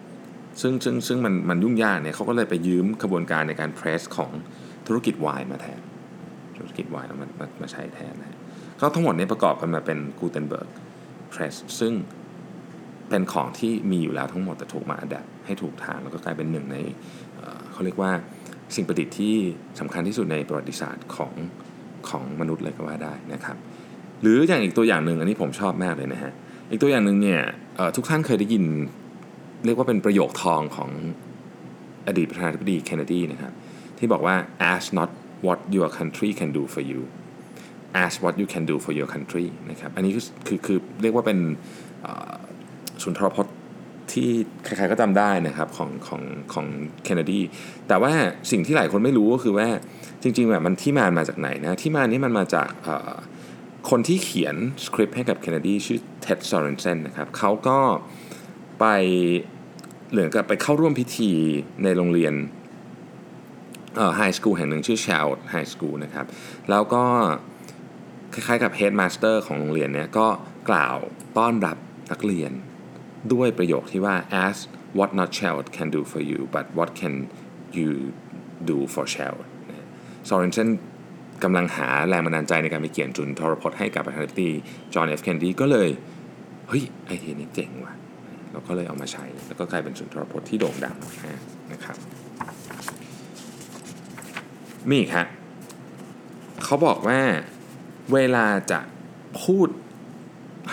[0.62, 4.32] ซึ่งซึ่งซึ่งมันมันยุ่งยากเนี่ยเขาก็เลยไปยืมกระบวนการในการ press ของ
[4.88, 5.80] ธุรกิจวน์มาแทน
[6.64, 8.38] ธุรกิจไวน์แล้วมามามาใช้แทนนะ
[8.82, 10.70] ก็ทั้งหมดนี้ประกอบกันมาเป็น Gutenberg
[11.34, 11.94] press ซึ่ง
[13.10, 16.78] เป็นของที่มีอยู่แล้วทั้งหมดแต่ถูกมาอัดให้ถูกทาง แล้วก็กลายเป็นหนึ่งใน
[17.38, 18.12] เเขาเรียกว่า
[18.76, 19.36] สิ่งประดิษฐ์ที่
[19.80, 21.34] สำคัญที่สุดในประวัติศาสตร์ของ
[22.10, 23.58] ของมนุษย์เลยก็ว่าได้นะครับ
[24.22, 26.32] หรืออย่างอีกตัวอย่างหนึ่งอันนี้ผมชอบมากเลยนะฮะ
[26.70, 27.42] อีกตัวอย่างหนึ่งเนี่ย
[27.96, 28.66] ทุกท่านเคยได้ยิน
[29.66, 30.90] เรียกว่าเป็นประโยคทองของ
[32.08, 33.54] อดีตประธานาธิบดีเคนเนดีนะครับ
[33.98, 34.36] ที่บอกว่า
[34.72, 35.10] ask not
[35.46, 37.02] what your country can do for you
[38.04, 41.40] ask what you can do for your country นะครับ อันนี้คือคือคือเรียกว่าเป็น
[43.04, 43.56] สุนทรพจน์
[44.14, 44.30] ที่
[44.64, 46.22] ใครๆก็จำได้นะครับของของ
[46.54, 46.66] ของ
[47.04, 47.42] เคนเนดี
[47.88, 48.14] แต่ว่า
[48.52, 49.68] สิ่งที่หลายคนไม่รู้ก็คือว่า
[50.22, 52.70] จริงๆแบบมันที่มามาจากไหนนะ ที่มานี้มันมาจาก
[53.90, 57.80] คนที่เขียนสคริปต์ให้กับเคนเนดีชื่อเท็ดซอร์เรนเซนนะครับเขาก็
[58.80, 58.86] ไป
[60.12, 61.32] เหมือกับไปเข้าร่วมพิธี
[61.84, 62.34] ในโรงเรียน
[64.18, 66.26] ไฮสคูลแห่งหนึ่งชื่อช l ลไฮสคูลนะครับ
[66.70, 67.04] แล้วก็
[68.34, 70.28] คล้ายๆกับ headmaster ของโรงเรียนเนี่ยก็
[70.70, 70.98] กล่าว
[71.38, 71.78] ต้อนรับ
[72.12, 72.52] นักเรียน
[73.34, 74.60] ด้วยประโยคที่ว่า ask
[74.98, 77.16] what not Choate can do for you but what can
[77.78, 77.92] you
[78.70, 79.40] do for Choate
[80.30, 80.70] ซอร์เรนเซน
[81.44, 84.52] กำลังหาแรงบันดาลใจในการไปเขียนสุนทรพจน์ให้กับประธานาธิบดี
[84.94, 85.90] จอห์นเอฟเคนเนดีก็เลย
[86.68, 87.94] เฮ้ย ไอเดียนี้เจ๋งว่ะ
[88.52, 90.98] เราก็เลยเอามาใช้ แล้วก็กลายเป็นสุนทรพจน์ที่โด่งดัง
[91.74, 91.98] นะครับ
[94.90, 95.28] มีอีกฮะ
[96.64, 97.22] เขาบอกว่า
[98.14, 98.80] เวลาจะ
[99.44, 99.68] พูด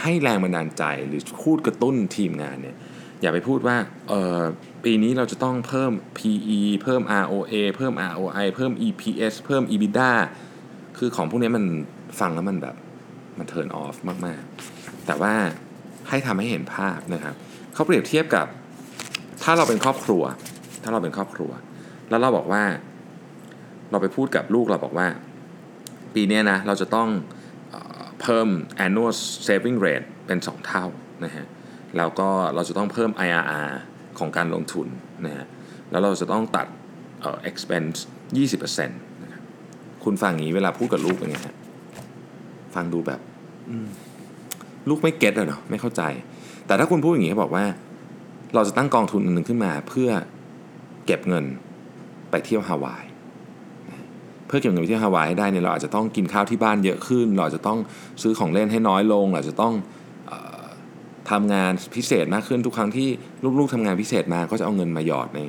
[0.00, 2.76] ให้แรงบันดาลใจหรือพูดกระตุ้นทีมงานเนี่ย
[3.20, 3.76] อย่าไปพูดว่า
[4.08, 4.40] เออ
[4.84, 10.10] ปีนี้เราจะต้องเพิ่ม PE เพิ่ม ROA เพิ่ม ROI เพิ่ม EPS เพิ่ม EBITDA
[10.98, 11.64] คือของพวกนี้มัน
[12.20, 12.76] ฟังแล้วมันแบบ
[13.38, 13.96] มันเทิร์นออฟ
[14.26, 14.42] มาก
[14.74, 15.34] ๆ แต่ว่า
[16.08, 17.34] ให้ทำให้เห็นภาพนะครับ
[17.74, 18.46] เขาเปรียบเทียบกับ
[19.42, 20.22] ถ้าเราเป็นครอบครัว
[20.82, 21.50] ถ้าเราเป็นครอบครัว
[22.08, 22.62] แล้วเราบอกว่า
[23.90, 25.08] เราไปพูดกับลูกเราบอกว่า
[26.14, 27.08] ปีนี้นะเราจะต้อง
[28.22, 28.48] เพิ่ม
[28.84, 29.12] annual
[29.46, 30.84] saving rate เป็น 2 เท่า
[31.24, 31.46] นะฮะ
[31.96, 33.70] แล้วก็เราจะต้องเพิ่ม IRR
[34.18, 34.86] ของการลงทุน
[35.26, 35.46] นะฮะ
[35.90, 36.66] แล้วเราจะต้องตัด
[37.20, 37.98] เอ่อ expense
[38.40, 39.42] 20%นะครับ
[40.04, 41.56] คุณฟังอย่างนี้เวลาพูดกับลูกเป็นไงฮะ
[42.74, 43.20] ฟังดูแบบ
[44.88, 46.02] ลูกไม่เก็ตอะเนาะไม่เข้าใจ
[46.66, 47.64] แต่ถ้าคุณพูดอย่างนี้บอกว่า
[48.54, 50.10] เราจะตั้งกองทุนอันหนึ่งขึ้นมาเพื่อ
[51.06, 51.44] เก็บเงิน
[52.30, 53.04] ไปเที่ยวฮาวาย
[54.50, 57.78] เพื่อเก็บเงินไปเที่ยวฮาวายให้ได้เนี่ยเราอาจจะต้องกินข้าวที่บ้านเยอะขึ้น เราอาจจะต้อง
[58.22, 59.74] ซื้อของเล่นให้น้อยลง เราอาจจะต้อง
[60.30, 60.32] อ
[60.62, 60.66] อ
[61.30, 63.08] ทำงานพิเศษมากขึ้นทุกครั้งที่
[63.58, 65.40] ลูกๆทำงานพิเศษมาก็จะเอาเงินมาหยอดใน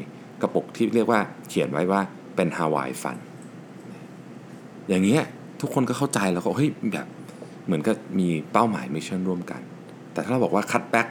[0.42, 2.02] กระปุกที่เรียกว่าเขียนไว้ว่า
[2.36, 3.18] เป็นฮาวายฟัน
[4.90, 5.24] อย่างเงี้ย
[5.62, 7.08] ทุกคนก็เข้าใจแล้วก็เฮ้ยแบบ
[7.66, 9.62] เหมือนกับมีเป้าหมายมิชชั่นร่วมกัน
[10.14, 11.08] แต่ถ้าเราบอกว่า cut back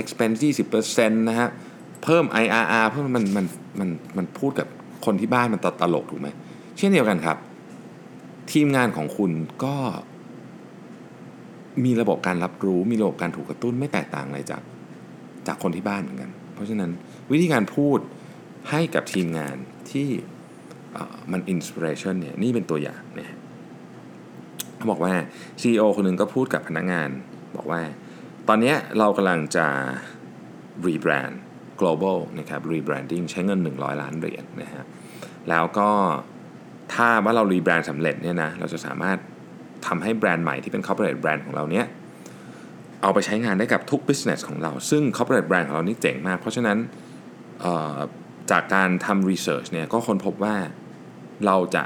[0.00, 0.38] expense
[0.78, 1.48] 20%นะฮะ
[2.04, 3.46] เพิ่ม IRR เพิ่มมันมัน
[3.80, 4.66] มันมันพูดกับ
[5.04, 6.28] คนที่บ้านมันตตลกถูกไหม
[6.78, 7.36] เช่นเดียวกันครับ
[8.52, 9.30] ทีมงานของคุณ
[9.64, 9.76] ก็
[11.84, 14.62] มีระบบการรับรู้มีระบบการถูกกระตุ้นไม่แตกต่างอะไรจาก
[15.46, 16.90] จากคนที่บ้านเหมือนกัน เพราะฉะนั้น
[17.32, 17.98] วิธีการพูด
[18.70, 19.56] ให้กับทีมงาน
[19.90, 20.08] ที่
[21.32, 23.38] มันอินสปิเรชันเนี่ยนี่เป็นตัวอย่างเนะฮะ
[24.76, 25.14] เขาบอกว่า
[25.60, 27.08] CEO คนหนึ่งก็พูดกับพนักงาน
[27.56, 27.80] บอกว่า
[28.48, 29.66] ตอนนี้เรากำลังจะ
[30.86, 31.34] rebrand
[31.80, 34.84] global นะครับ rebranding ใช้เงิน 100 ล้านเหรียญนะฮะ
[35.48, 35.90] แล้วก็
[36.94, 39.18] ถ้าว่าเรา rebrand สำเร็จเนี่ยนะเราจะสามารถ
[39.86, 41.86] ทำให้แบรนด์ใหม่ที่เป็น corporate brand ของเราเนี้ย
[43.02, 46.78] เอาไปใช้งานได้กับทุก business ของเรา ซึ่ง corporate brand ของเรานี่เจ๋งมาก เพราะฉะนั้น
[48.50, 50.56] จากการทำ research เนี่ยก็ค้นพบว่า
[51.46, 51.84] เราจะ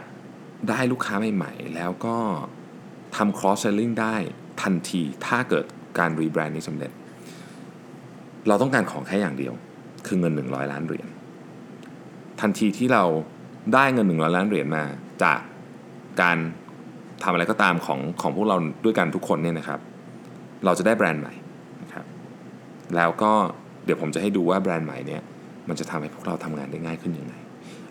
[0.69, 2.17] ได้ลูกค้าใหม่ๆ แล้วก็
[3.17, 4.17] ทำ cross selling ได้
[4.63, 5.65] ทันทีถ้าเกิด
[5.99, 6.93] การ rebrand นี้สำเร็จ
[8.49, 9.55] เราต้องการของแค่อย่างเดียว
[10.07, 11.09] คือเงิน 100 ล้านเหรียญ
[12.41, 13.05] ทันทีที่เรา
[13.75, 14.85] ได้เงิน100ล้านเหรียญมา
[15.23, 15.39] จาก
[16.23, 16.37] การ
[17.23, 19.81] ทำอะไรก็ตามของของพวกเราด้วยกันทุกคนเนี่ยนะครับ
[20.65, 21.35] เราจะได้แบรนด์ใหม่
[21.83, 22.05] นะครับ
[22.97, 23.33] แล้วก็
[23.85, 25.23] เดี๋ยวผมจะให้ดูว่าแบรนด์ใหม่เนี่ย
[25.69, 27.35] มันจะทำให้พวกเราทำงานได้ง่ายขึ้นยังไง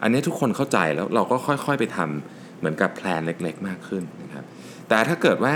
[0.01, 4.43] อันนี้ทุกคนเข้าใจแล้วเราก็ค่อยๆไปทำเหมือนกับแพลนเล็กๆ มากขึ้นนะครับ
[4.89, 5.55] แต่ถ้าเกิดว่า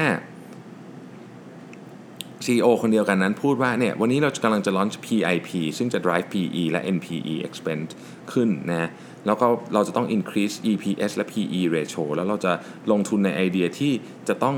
[2.45, 7.91] CEO คนเดียวกันนั้นพูดว่าเนี่ยวันนี้เรากำลังจะ launch PIP ซึ่งจะ drive PE และ NPE expense
[8.31, 8.89] ขึ้นนะ
[9.25, 12.51] แล้วก็เราจะต้อง increase EPS และ PE ratio แล้วเราจะ
[12.91, 13.93] ลงทุนในไอเดียที่
[14.29, 14.55] จะต้อง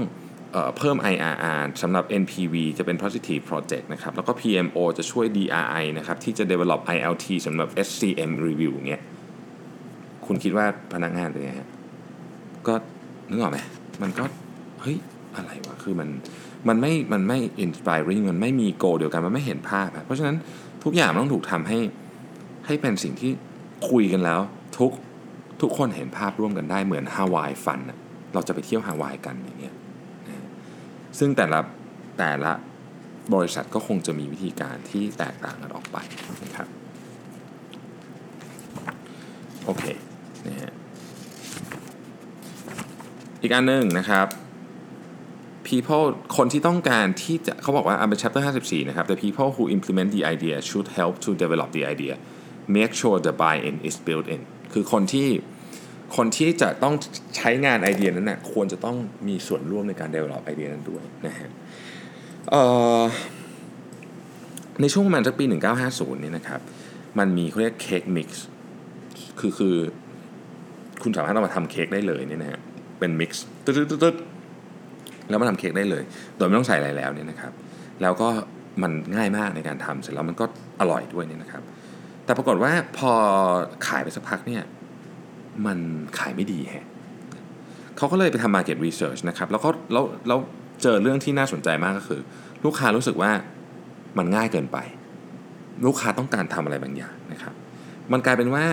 [0.51, 6.81] เอเพิ่ม IRR สำหรับ NPV จะเป็น positive project นะครับ แล้วก็ PMO จะช่วย DRI นะครับ ที่จะ develop
[6.95, 9.03] ILT สำหรับ SCM review เงี้ย
[10.25, 11.69] คุณคิดว่าพนักงานเป็นไงฮะ
[12.67, 12.73] ก็
[13.29, 13.59] นึกออกไหม
[14.01, 14.23] มันก็
[14.81, 14.97] เฮ้ย
[15.35, 16.09] อะไรวะ คือมัน
[16.67, 20.35] มันไม่ มันไม่ inspiring มันไม่มีโกเดียวกัน มันไม่เห็นภาพ เพราะฉะนั้น
[20.83, 21.79] ทุกอย่างมันต้องถูกทำให้
[22.65, 23.31] ให้เป็นสิ่งที่
[23.89, 24.39] คุยกันแล้ว
[24.77, 24.91] ทุก
[25.61, 27.79] ทุกคนเห็นภาพร่วมกันได้เหมือนฮาวายฟัน
[28.33, 29.75] เราจะไปเที่ยวฮาวายกันอย่างเงี้ย
[31.19, 31.59] ซึ่งแต่ละ
[32.19, 32.51] แต่ละ
[33.33, 35.97] บริษัทก็คงจะมีวิธีการที่แตกต่างกันออกไป
[36.43, 36.67] นะครับ
[39.65, 39.83] โอเค
[40.47, 40.73] นะฮะ
[43.41, 44.27] อีกอันหนึ่งนะครับ
[45.67, 46.05] people
[46.37, 51.83] คนที่ต้องการที่จะเขาบอกว่าอันเป็น chapter 54 นะครับ the people who implement the idea should help to develop the
[51.93, 52.15] idea
[52.75, 54.41] make sure the buy-in is built in
[54.73, 55.27] คือคนที่
[56.15, 56.93] คนที่จะต้อง
[57.37, 58.97] ใช้งานไอเดียนั้นนะ่ะควรจะต้อง
[59.27, 61.49] มีส่วนร่วมในการ develop ไอเดียนั้นด้วยนะฮะ
[64.81, 65.45] ในช่วงประมาณสักปี
[65.83, 66.61] 1950เนี่ยนะครับ
[67.19, 68.45] มันมีเขาเรียกเค้กมิกซ์
[69.39, 69.75] คือคือ
[71.01, 72.59] คุณสามารถเอามาทำเค้กได้เลยเนี่ยนะฮะ
[72.99, 76.03] เป็นมิกซ์ตึ๊ดๆแล้วมาทำเค้กได้เลย
[76.37, 77.53] โดยไม่ต้องใส่อะไรแล้วเนี่ยนะครับ
[78.01, 78.29] แล้วก็
[78.81, 80.45] มันง่ายมากในการทำเสร็จแล้วมันก็
[80.81, 81.63] อร่อยด้วยเนี่ยนะครับ
[82.25, 83.11] แต่ปรากฏว่าพอ
[83.87, 84.63] ขายไปสักพักเนี่ย
[85.65, 85.77] มัน
[86.19, 86.85] ขายไม่ดีแฮะ
[87.97, 90.39] เขาก็เลยไปทำ market research นะครับ แล้วก็แล้วแล้ว
[90.81, 92.21] เจอเรื่องที่น่าสนใจมากก็คือ
[92.65, 93.31] ลูกค้ารู้สึกว่า
[94.17, 94.77] มันง่ายเกินไป
[95.85, 97.53] ลูกค้าต้องการทำอะไรบางอย่างนะครับ
[98.11, 98.65] มันกลายเป็นว่า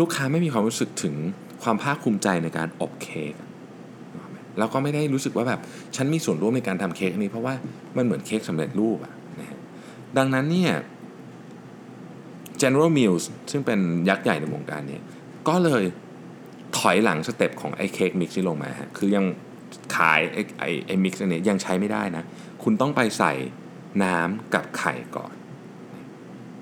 [0.00, 1.14] ลูกค้าไม่มีความรู้สึกถึง
[1.62, 3.34] ความภาคภูมิใจในการอบเค้ก
[4.58, 5.60] แล้วก็ไม่ได้รู้สึกว่าแบบ
[5.96, 7.54] ฉันมีส่วนร่วมในการทำเค้กนี้ เพราะว่า
[7.96, 9.58] มันเหมือนเค้กสำเร็จรูปอะนะฮะ
[10.18, 10.72] ดังนั้นเนี่ย
[12.62, 15.02] General Mills ซึ่งเป็นยักษ์ใหญ่ในวงการนี่ย
[15.48, 15.84] ก็เลย
[16.78, 19.24] ถอยหลัง step ของไอ้ cake mix ที่ลงมาคือยัง
[19.96, 22.24] ขายไอ้ไอ้ไอ้ mix อันนี้ยังใช้ไม่ได้นะ
[22.62, 23.32] คุณต้องไปใส่
[24.04, 25.34] น้ำกับไข่ก่อน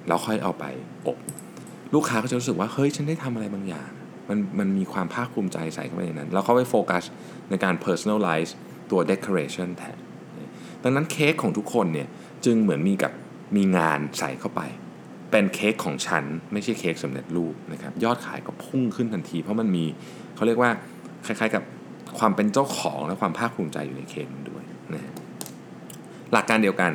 [0.08, 0.64] แล้วค่อยเอาไป
[1.06, 1.18] อบ
[1.94, 3.88] ลูกค้าก็จะรู้สึกว่า เฮ้ย ฉันได้ทำอะไรบางอย่าง
[4.28, 7.04] มันมันมีความภาคภูมิใจใส่เข้าไปในนั้น แล้วเขาไปโฟกัส
[7.50, 8.50] ในการ personalize
[8.90, 9.98] ตัว decoration แทน
[10.82, 12.08] ดังนั้นเค้กของทุกคนเนี่ย
[12.44, 13.12] จึงเหมือนมีกับ
[13.56, 14.60] มีงานใส่เข้าไป
[15.30, 19.84] เป็นเค้กของฉัน ไม่ใช่เค้กสำเร็จรูปนะครับยอดขายก็พุ่งขึ้นทันที เพราะมันมี
[20.34, 20.70] เขาเรียกว่า
[21.26, 21.62] คล้ายๆกับ
[22.18, 24.64] ความเป็นเจ้าของและความภาคภูมิใจอยู่ในเค้กมันด้วย
[24.94, 25.12] นะ
[26.32, 26.92] หลักการเดียวกัน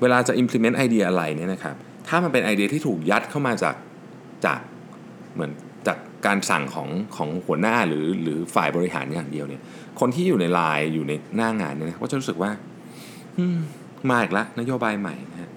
[0.00, 1.74] เวลาจะ implement ไอเดียอะไรเนี่ยนะครับ
[2.08, 3.74] ถ้ามันเป็นไอเดียที่ถูกยัดเข้ามาจาก
[4.46, 4.60] จาก
[5.34, 5.52] เหมือน
[5.86, 9.62] จากการสั่งของของหัวหน้าหรือหรือฝ่ายบริหารอย่างเดียวเนี่ย
[10.00, 12.50] คนที่อยู่ในไลน์อยู่ในหน้างานเนี่ยก็จะรู้สึกว่า
[14.10, 15.50] มาอีกแล้วนโยบายใหม่นะฮะ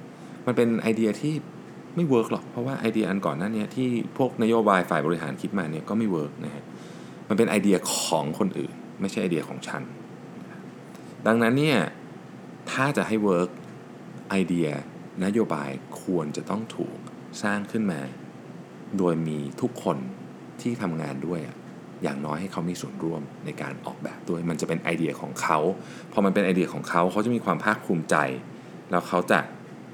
[0.45, 1.33] มันเป็นไอเดียที่
[1.97, 6.63] ไม่ work หรอก เพราะว่าไอเดียอันก่อนหน้านี้ที่พวกนโยบายฝ่ายบริหารคิดมาเนี่ยก็ไม่ work นะฮะ
[7.29, 9.81] มันเป็นไอเดียของคนอื่น ไม่ใช่ไอเดียของฉัน
[11.27, 11.79] ดังนั้นเนี่ย
[12.71, 13.49] ถ้าจะให้ work
[14.29, 14.67] ไอเดีย
[15.25, 15.69] นโยบาย
[16.01, 16.97] ควรจะต้องถูก
[17.43, 18.01] สร้างขึ้นมา
[18.97, 19.97] โดยมีทุกคน
[20.61, 21.39] ที่ทำงานด้วย
[22.03, 25.59] อย่างน้อยให้เขามีส่วนร่วมในการออกแบบด้วย มันจะเป็นไอเดียของเขา
[26.11, 28.15] พอมันเป็นไอเดียของเขาเขาจะมีความภาคภูมิใจ
[28.91, 29.39] แล้วเขาจะ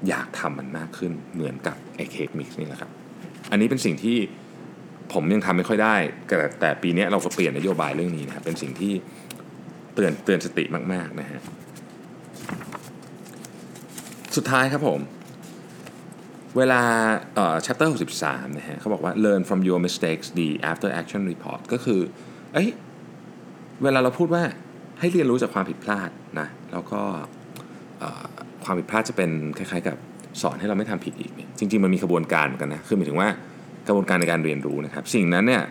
[0.08, 2.90] อยากทำมันมากขึ้นเหมือนกับไอเค้กมิกซ์นี่แหละครับ
[3.50, 4.18] อันนี้เป็นสิ่งที่
[5.12, 5.96] ผมยังทำไม่ค่อยได้
[6.28, 8.92] แต่แต่ปีนี้เราก็เปลี่ยนนโยบายเรื่องนี้นะครับเป็นสิ่งที่
[9.94, 11.40] เตือนเตือนสติมากๆนะฮะ
[14.36, 15.00] สุดท้ายครับผม
[16.56, 16.82] เวลา
[17.34, 17.88] เอ่อ chapter
[18.22, 22.00] 63นะฮะเขาบอกว่า learn from your mistakes the after action report ก็คือ
[22.52, 22.68] เอ้ย
[23.82, 24.44] เวลาเราพูดว่า
[25.00, 27.02] ให้เรียนรู้จากความผิดพลาดนะแล้วก็
[28.64, 29.96] ความผิดพลาดจะเป็นคล้ายๆ กับ
[30.42, 33.28] สอนให้เราไม่ทำผิดอีกเนี่ยจริงๆมันมีกระบวนการเหมือนกันนะคือหมายถึงว่า
[33.86, 35.62] กระบวนการในการเรียนรู้นะครับ สิ่งนั้นเนี่ย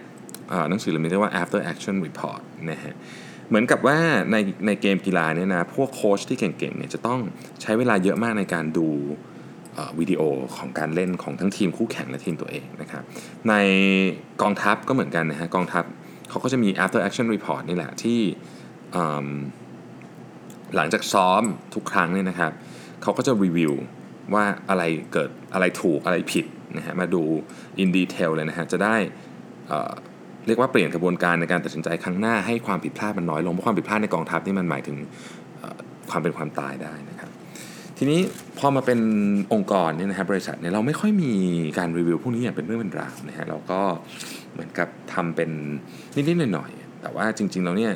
[0.70, 2.94] หนังสือเล่มนี้เรียกว่า after action report นะฮะ
[3.50, 3.98] เหมือนกับว่า
[4.32, 7.20] ในในเกมกีฬาเนี่ยนะพวกโค้ชที่เก่งๆเนี่ยจะต้อง
[7.62, 8.88] ใช้เวลาเยอะมากในการดู
[10.00, 10.22] วิดีโอ
[10.58, 13.04] ของการเล่นของทั้งทีมคู่แข่งและทีมตัวเองนะครับ
[13.50, 13.54] ใน
[14.42, 15.84] กองทัพก็เหมือนกันนะฮะกองทัพ
[16.30, 18.20] เขาก็จะมี after action report นี่แหละที่
[20.76, 21.44] หลังจากซ้อม
[21.76, 22.52] ทุกครั้งเนี่ยนะครับ
[23.04, 23.74] เขาก็จะรีวิว
[24.34, 26.46] ว่าอะไรเกิดอะไรถูกอะไรผิด
[26.78, 27.24] นะฮะมาดู
[27.82, 28.96] in detail เลยนะฮะจะได้
[30.48, 34.98] เรียกว่าเปลี่ยนกระบวนการในการตัดสินใจครั้งหน้าให้ความผิดพลาดมันน้อยลงเพราะความผิดพลาดในกองทัพนี่มันหมายถึง
[36.12, 37.32] ความเป็นความตายได้นะครับ
[37.98, 38.20] ทีนี้
[38.60, 39.00] พอมาเป็น
[39.54, 41.32] องค์กรเนี่ยนะครับบริษัทเนี่ยเราไม่ค่อยมี
[41.78, 43.82] การรีวิวพวกนี้อย่างเป็นเรื่องเป็นราวนะฮะเราก็
[44.54, 45.50] เหมือนกับทำเป็น
[46.16, 47.94] นิดๆหน่อยๆแต่ว่าจริงๆเราเนี่ย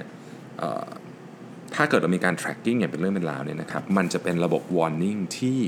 [1.78, 5.60] ถ้าเกิดเรามีการ tracking อย่างเป็นเรื่องเป็นราวเนี่ยนะครับ มันจะเป็นระบบ warning ที่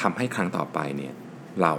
[0.00, 1.14] ทำให้ครั้งต่อไปเนี่ย
[1.62, 1.74] เรา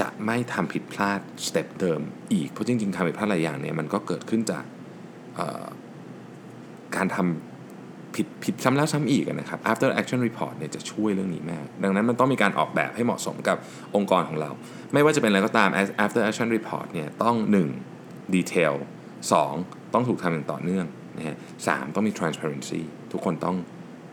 [0.00, 2.00] จะไม่ทำผิดพลาดสเต็ปเดิม
[2.32, 4.64] อีก เพราะจริงๆทำผิดพลาดหลายอย่างเนี่ยมันก็เกิดขึ้นจาก
[6.96, 13.56] การทำผิดผิดซ้ำแล้วซ้ำอีกนะครับ after action report เนี่ยจะช่วยเรื่องนี้มาก ดังนั้นมันต้องมีการออกแบบให้เหมาะสมกับ
[13.96, 14.50] องค์กรของเรา
[14.92, 15.68] ไม่ว่าจะเป็นอะไรก็ตาม
[16.04, 17.36] after action report เนี่ยต้อง
[17.86, 18.34] 1.
[18.34, 18.74] detail
[19.32, 19.94] 2.
[19.94, 22.80] ต้องถูกทำอย่างต่อเนื่อง นะฮะสต้องมี transparency
[23.12, 23.56] ทุกคนต้อง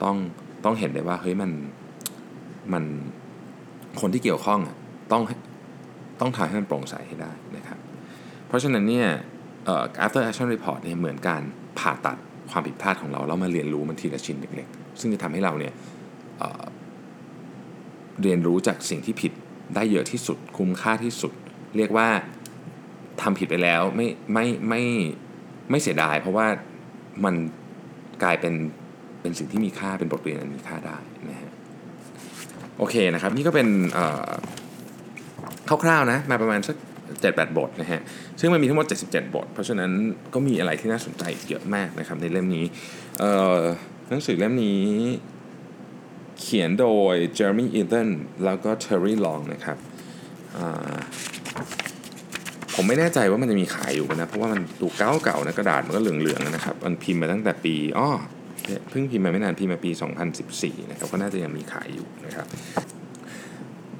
[0.04, 0.18] ต้อง
[0.66, 1.52] ต้องเห็นได้ว่าเฮ้ยมัน
[2.74, 2.84] มัน
[4.02, 4.60] คนที่เกี่ยวข้อง
[5.12, 5.22] ต้อง
[6.20, 7.80] ต้องทำให้มันโปร่งใสให้ได้นะครับ
[8.48, 9.08] เพราะฉะนั้นเนี่ย
[10.04, 11.42] after action report เนี่ยเหมือนการ
[11.80, 12.18] ผ่าตัด
[12.52, 15.74] ความผิดพลาดของเรา แล้วมาเรียนรู้มันทีละชิ้นเล็กๆ ซึ่งจะทำให้เราเนี่ย
[16.40, 19.32] เเรียนรู้จากสิ่งที่ผิด
[19.76, 21.34] ได้เยอะที่สุด คุ้มค่าที่สุด
[21.78, 22.08] เรียกว่า
[23.22, 24.82] ทำผิดไปแล้วไม่ไม่ไม่
[25.70, 26.48] ไม่เสียดาย เพราะว่า
[27.26, 27.36] มัน
[28.24, 28.54] กลายเป็น
[29.22, 30.98] เป็นสิ่งที่มีค่าเป็นบทเรียนอันมีค่าได้
[31.30, 31.52] นะฮะ
[32.78, 33.68] โอเคนะครับนี่ก็เป็น
[35.84, 36.76] คร่าวๆนะมาประมาณสัก
[37.22, 38.02] 7-8 บทนะฮะ
[38.40, 39.92] ซึ่งมันมีทั้งหมด 77 บท เพราะฉะนั้น
[40.34, 42.66] ก็มีอะไรที่น่าสนใจเยอะมากนะครับในเล่มนี้
[44.10, 44.84] หนังสือเล่มนี้
[46.40, 48.10] เขียนโดยเจอร์มี่อีเดน
[48.46, 49.78] แล้วก็เทอร์รี่ลองนะครับ
[52.82, 58.10] ผมไม่แน่ใจว่ามันจะมีขายอยู่นะ เพราะว่ามันดูเก่าๆนะกระดาษมันก็เหลืองๆนะครับ มันพิมพ์มาตั้งแต่ปีอ้อ
[58.90, 59.92] เพิ่งพิมพ์มาไม่นานพิมพ์มาปี
[60.42, 62.48] 2014 นะครับ ก็น่าจะยังมีขายอยู่นะครับ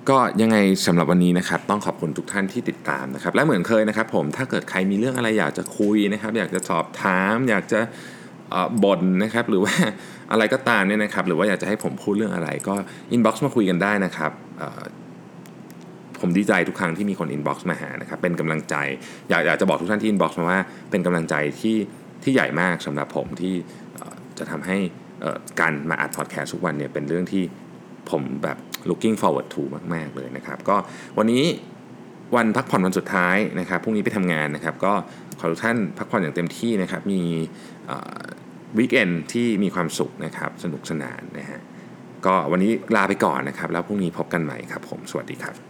[0.10, 7.80] ก็ยังไงสำหรับวันนี้นะครับ ต้องขอบคุณทุกท่านที่ติดตามนะครับ และเหมือนเคยนะครับ ผมถ้าเกิดใครมีเรื่องอะไรอยากจะคุยนะครับ อยากจะสอบถาม อยากจะ
[8.84, 9.74] บ่นนะครับ หรือว่า
[10.32, 12.76] อะไรก็ตามเนี่ยนะครับ หรือว่าอยากจะให้ผมพูดเรื่องอะไร ก็
[13.12, 14.32] inbox มาคุยกันได้นะครับ
[16.22, 18.76] ผมดีใจทุกครั้งที่มีคน inbox มาหานะครับเป็นกำลังใจ
[19.30, 20.60] อยากอยากจะบอกทุกท่านที่ inbox มาว่า
[20.92, 21.78] เป็นกำลังใจที่
[22.24, 23.56] ที่ใหญ่มากสำหรับผมที่
[24.38, 24.78] จะทำให้
[25.60, 27.44] การมาอัดพอดแคสต์ทุกวันเนี่ยเป็นเรื่องที่
[28.10, 28.58] ผมแบบ
[28.90, 29.62] looking forward to
[29.94, 30.78] มาก ๆ เลยนะครับ ก็
[31.18, 31.44] วันนี้
[32.36, 34.94] วันพักผ่อนวันสุดท้ายนะครับพรุ่งนี้ไปทำงานนะครับ ก็
[35.40, 37.22] ขอทุกท่านพักผ่อนอย่างเต็มที่นะครับ มี
[38.78, 41.60] วีคเอนที่มีความสุขนะครับ สนุกสนานนะฮะ
[42.26, 45.69] ก็วันนี้ลาไปก่อนนะครับ แล้วพรุ่งนี้พบกันใหม่ครับผม สวัสดีครับ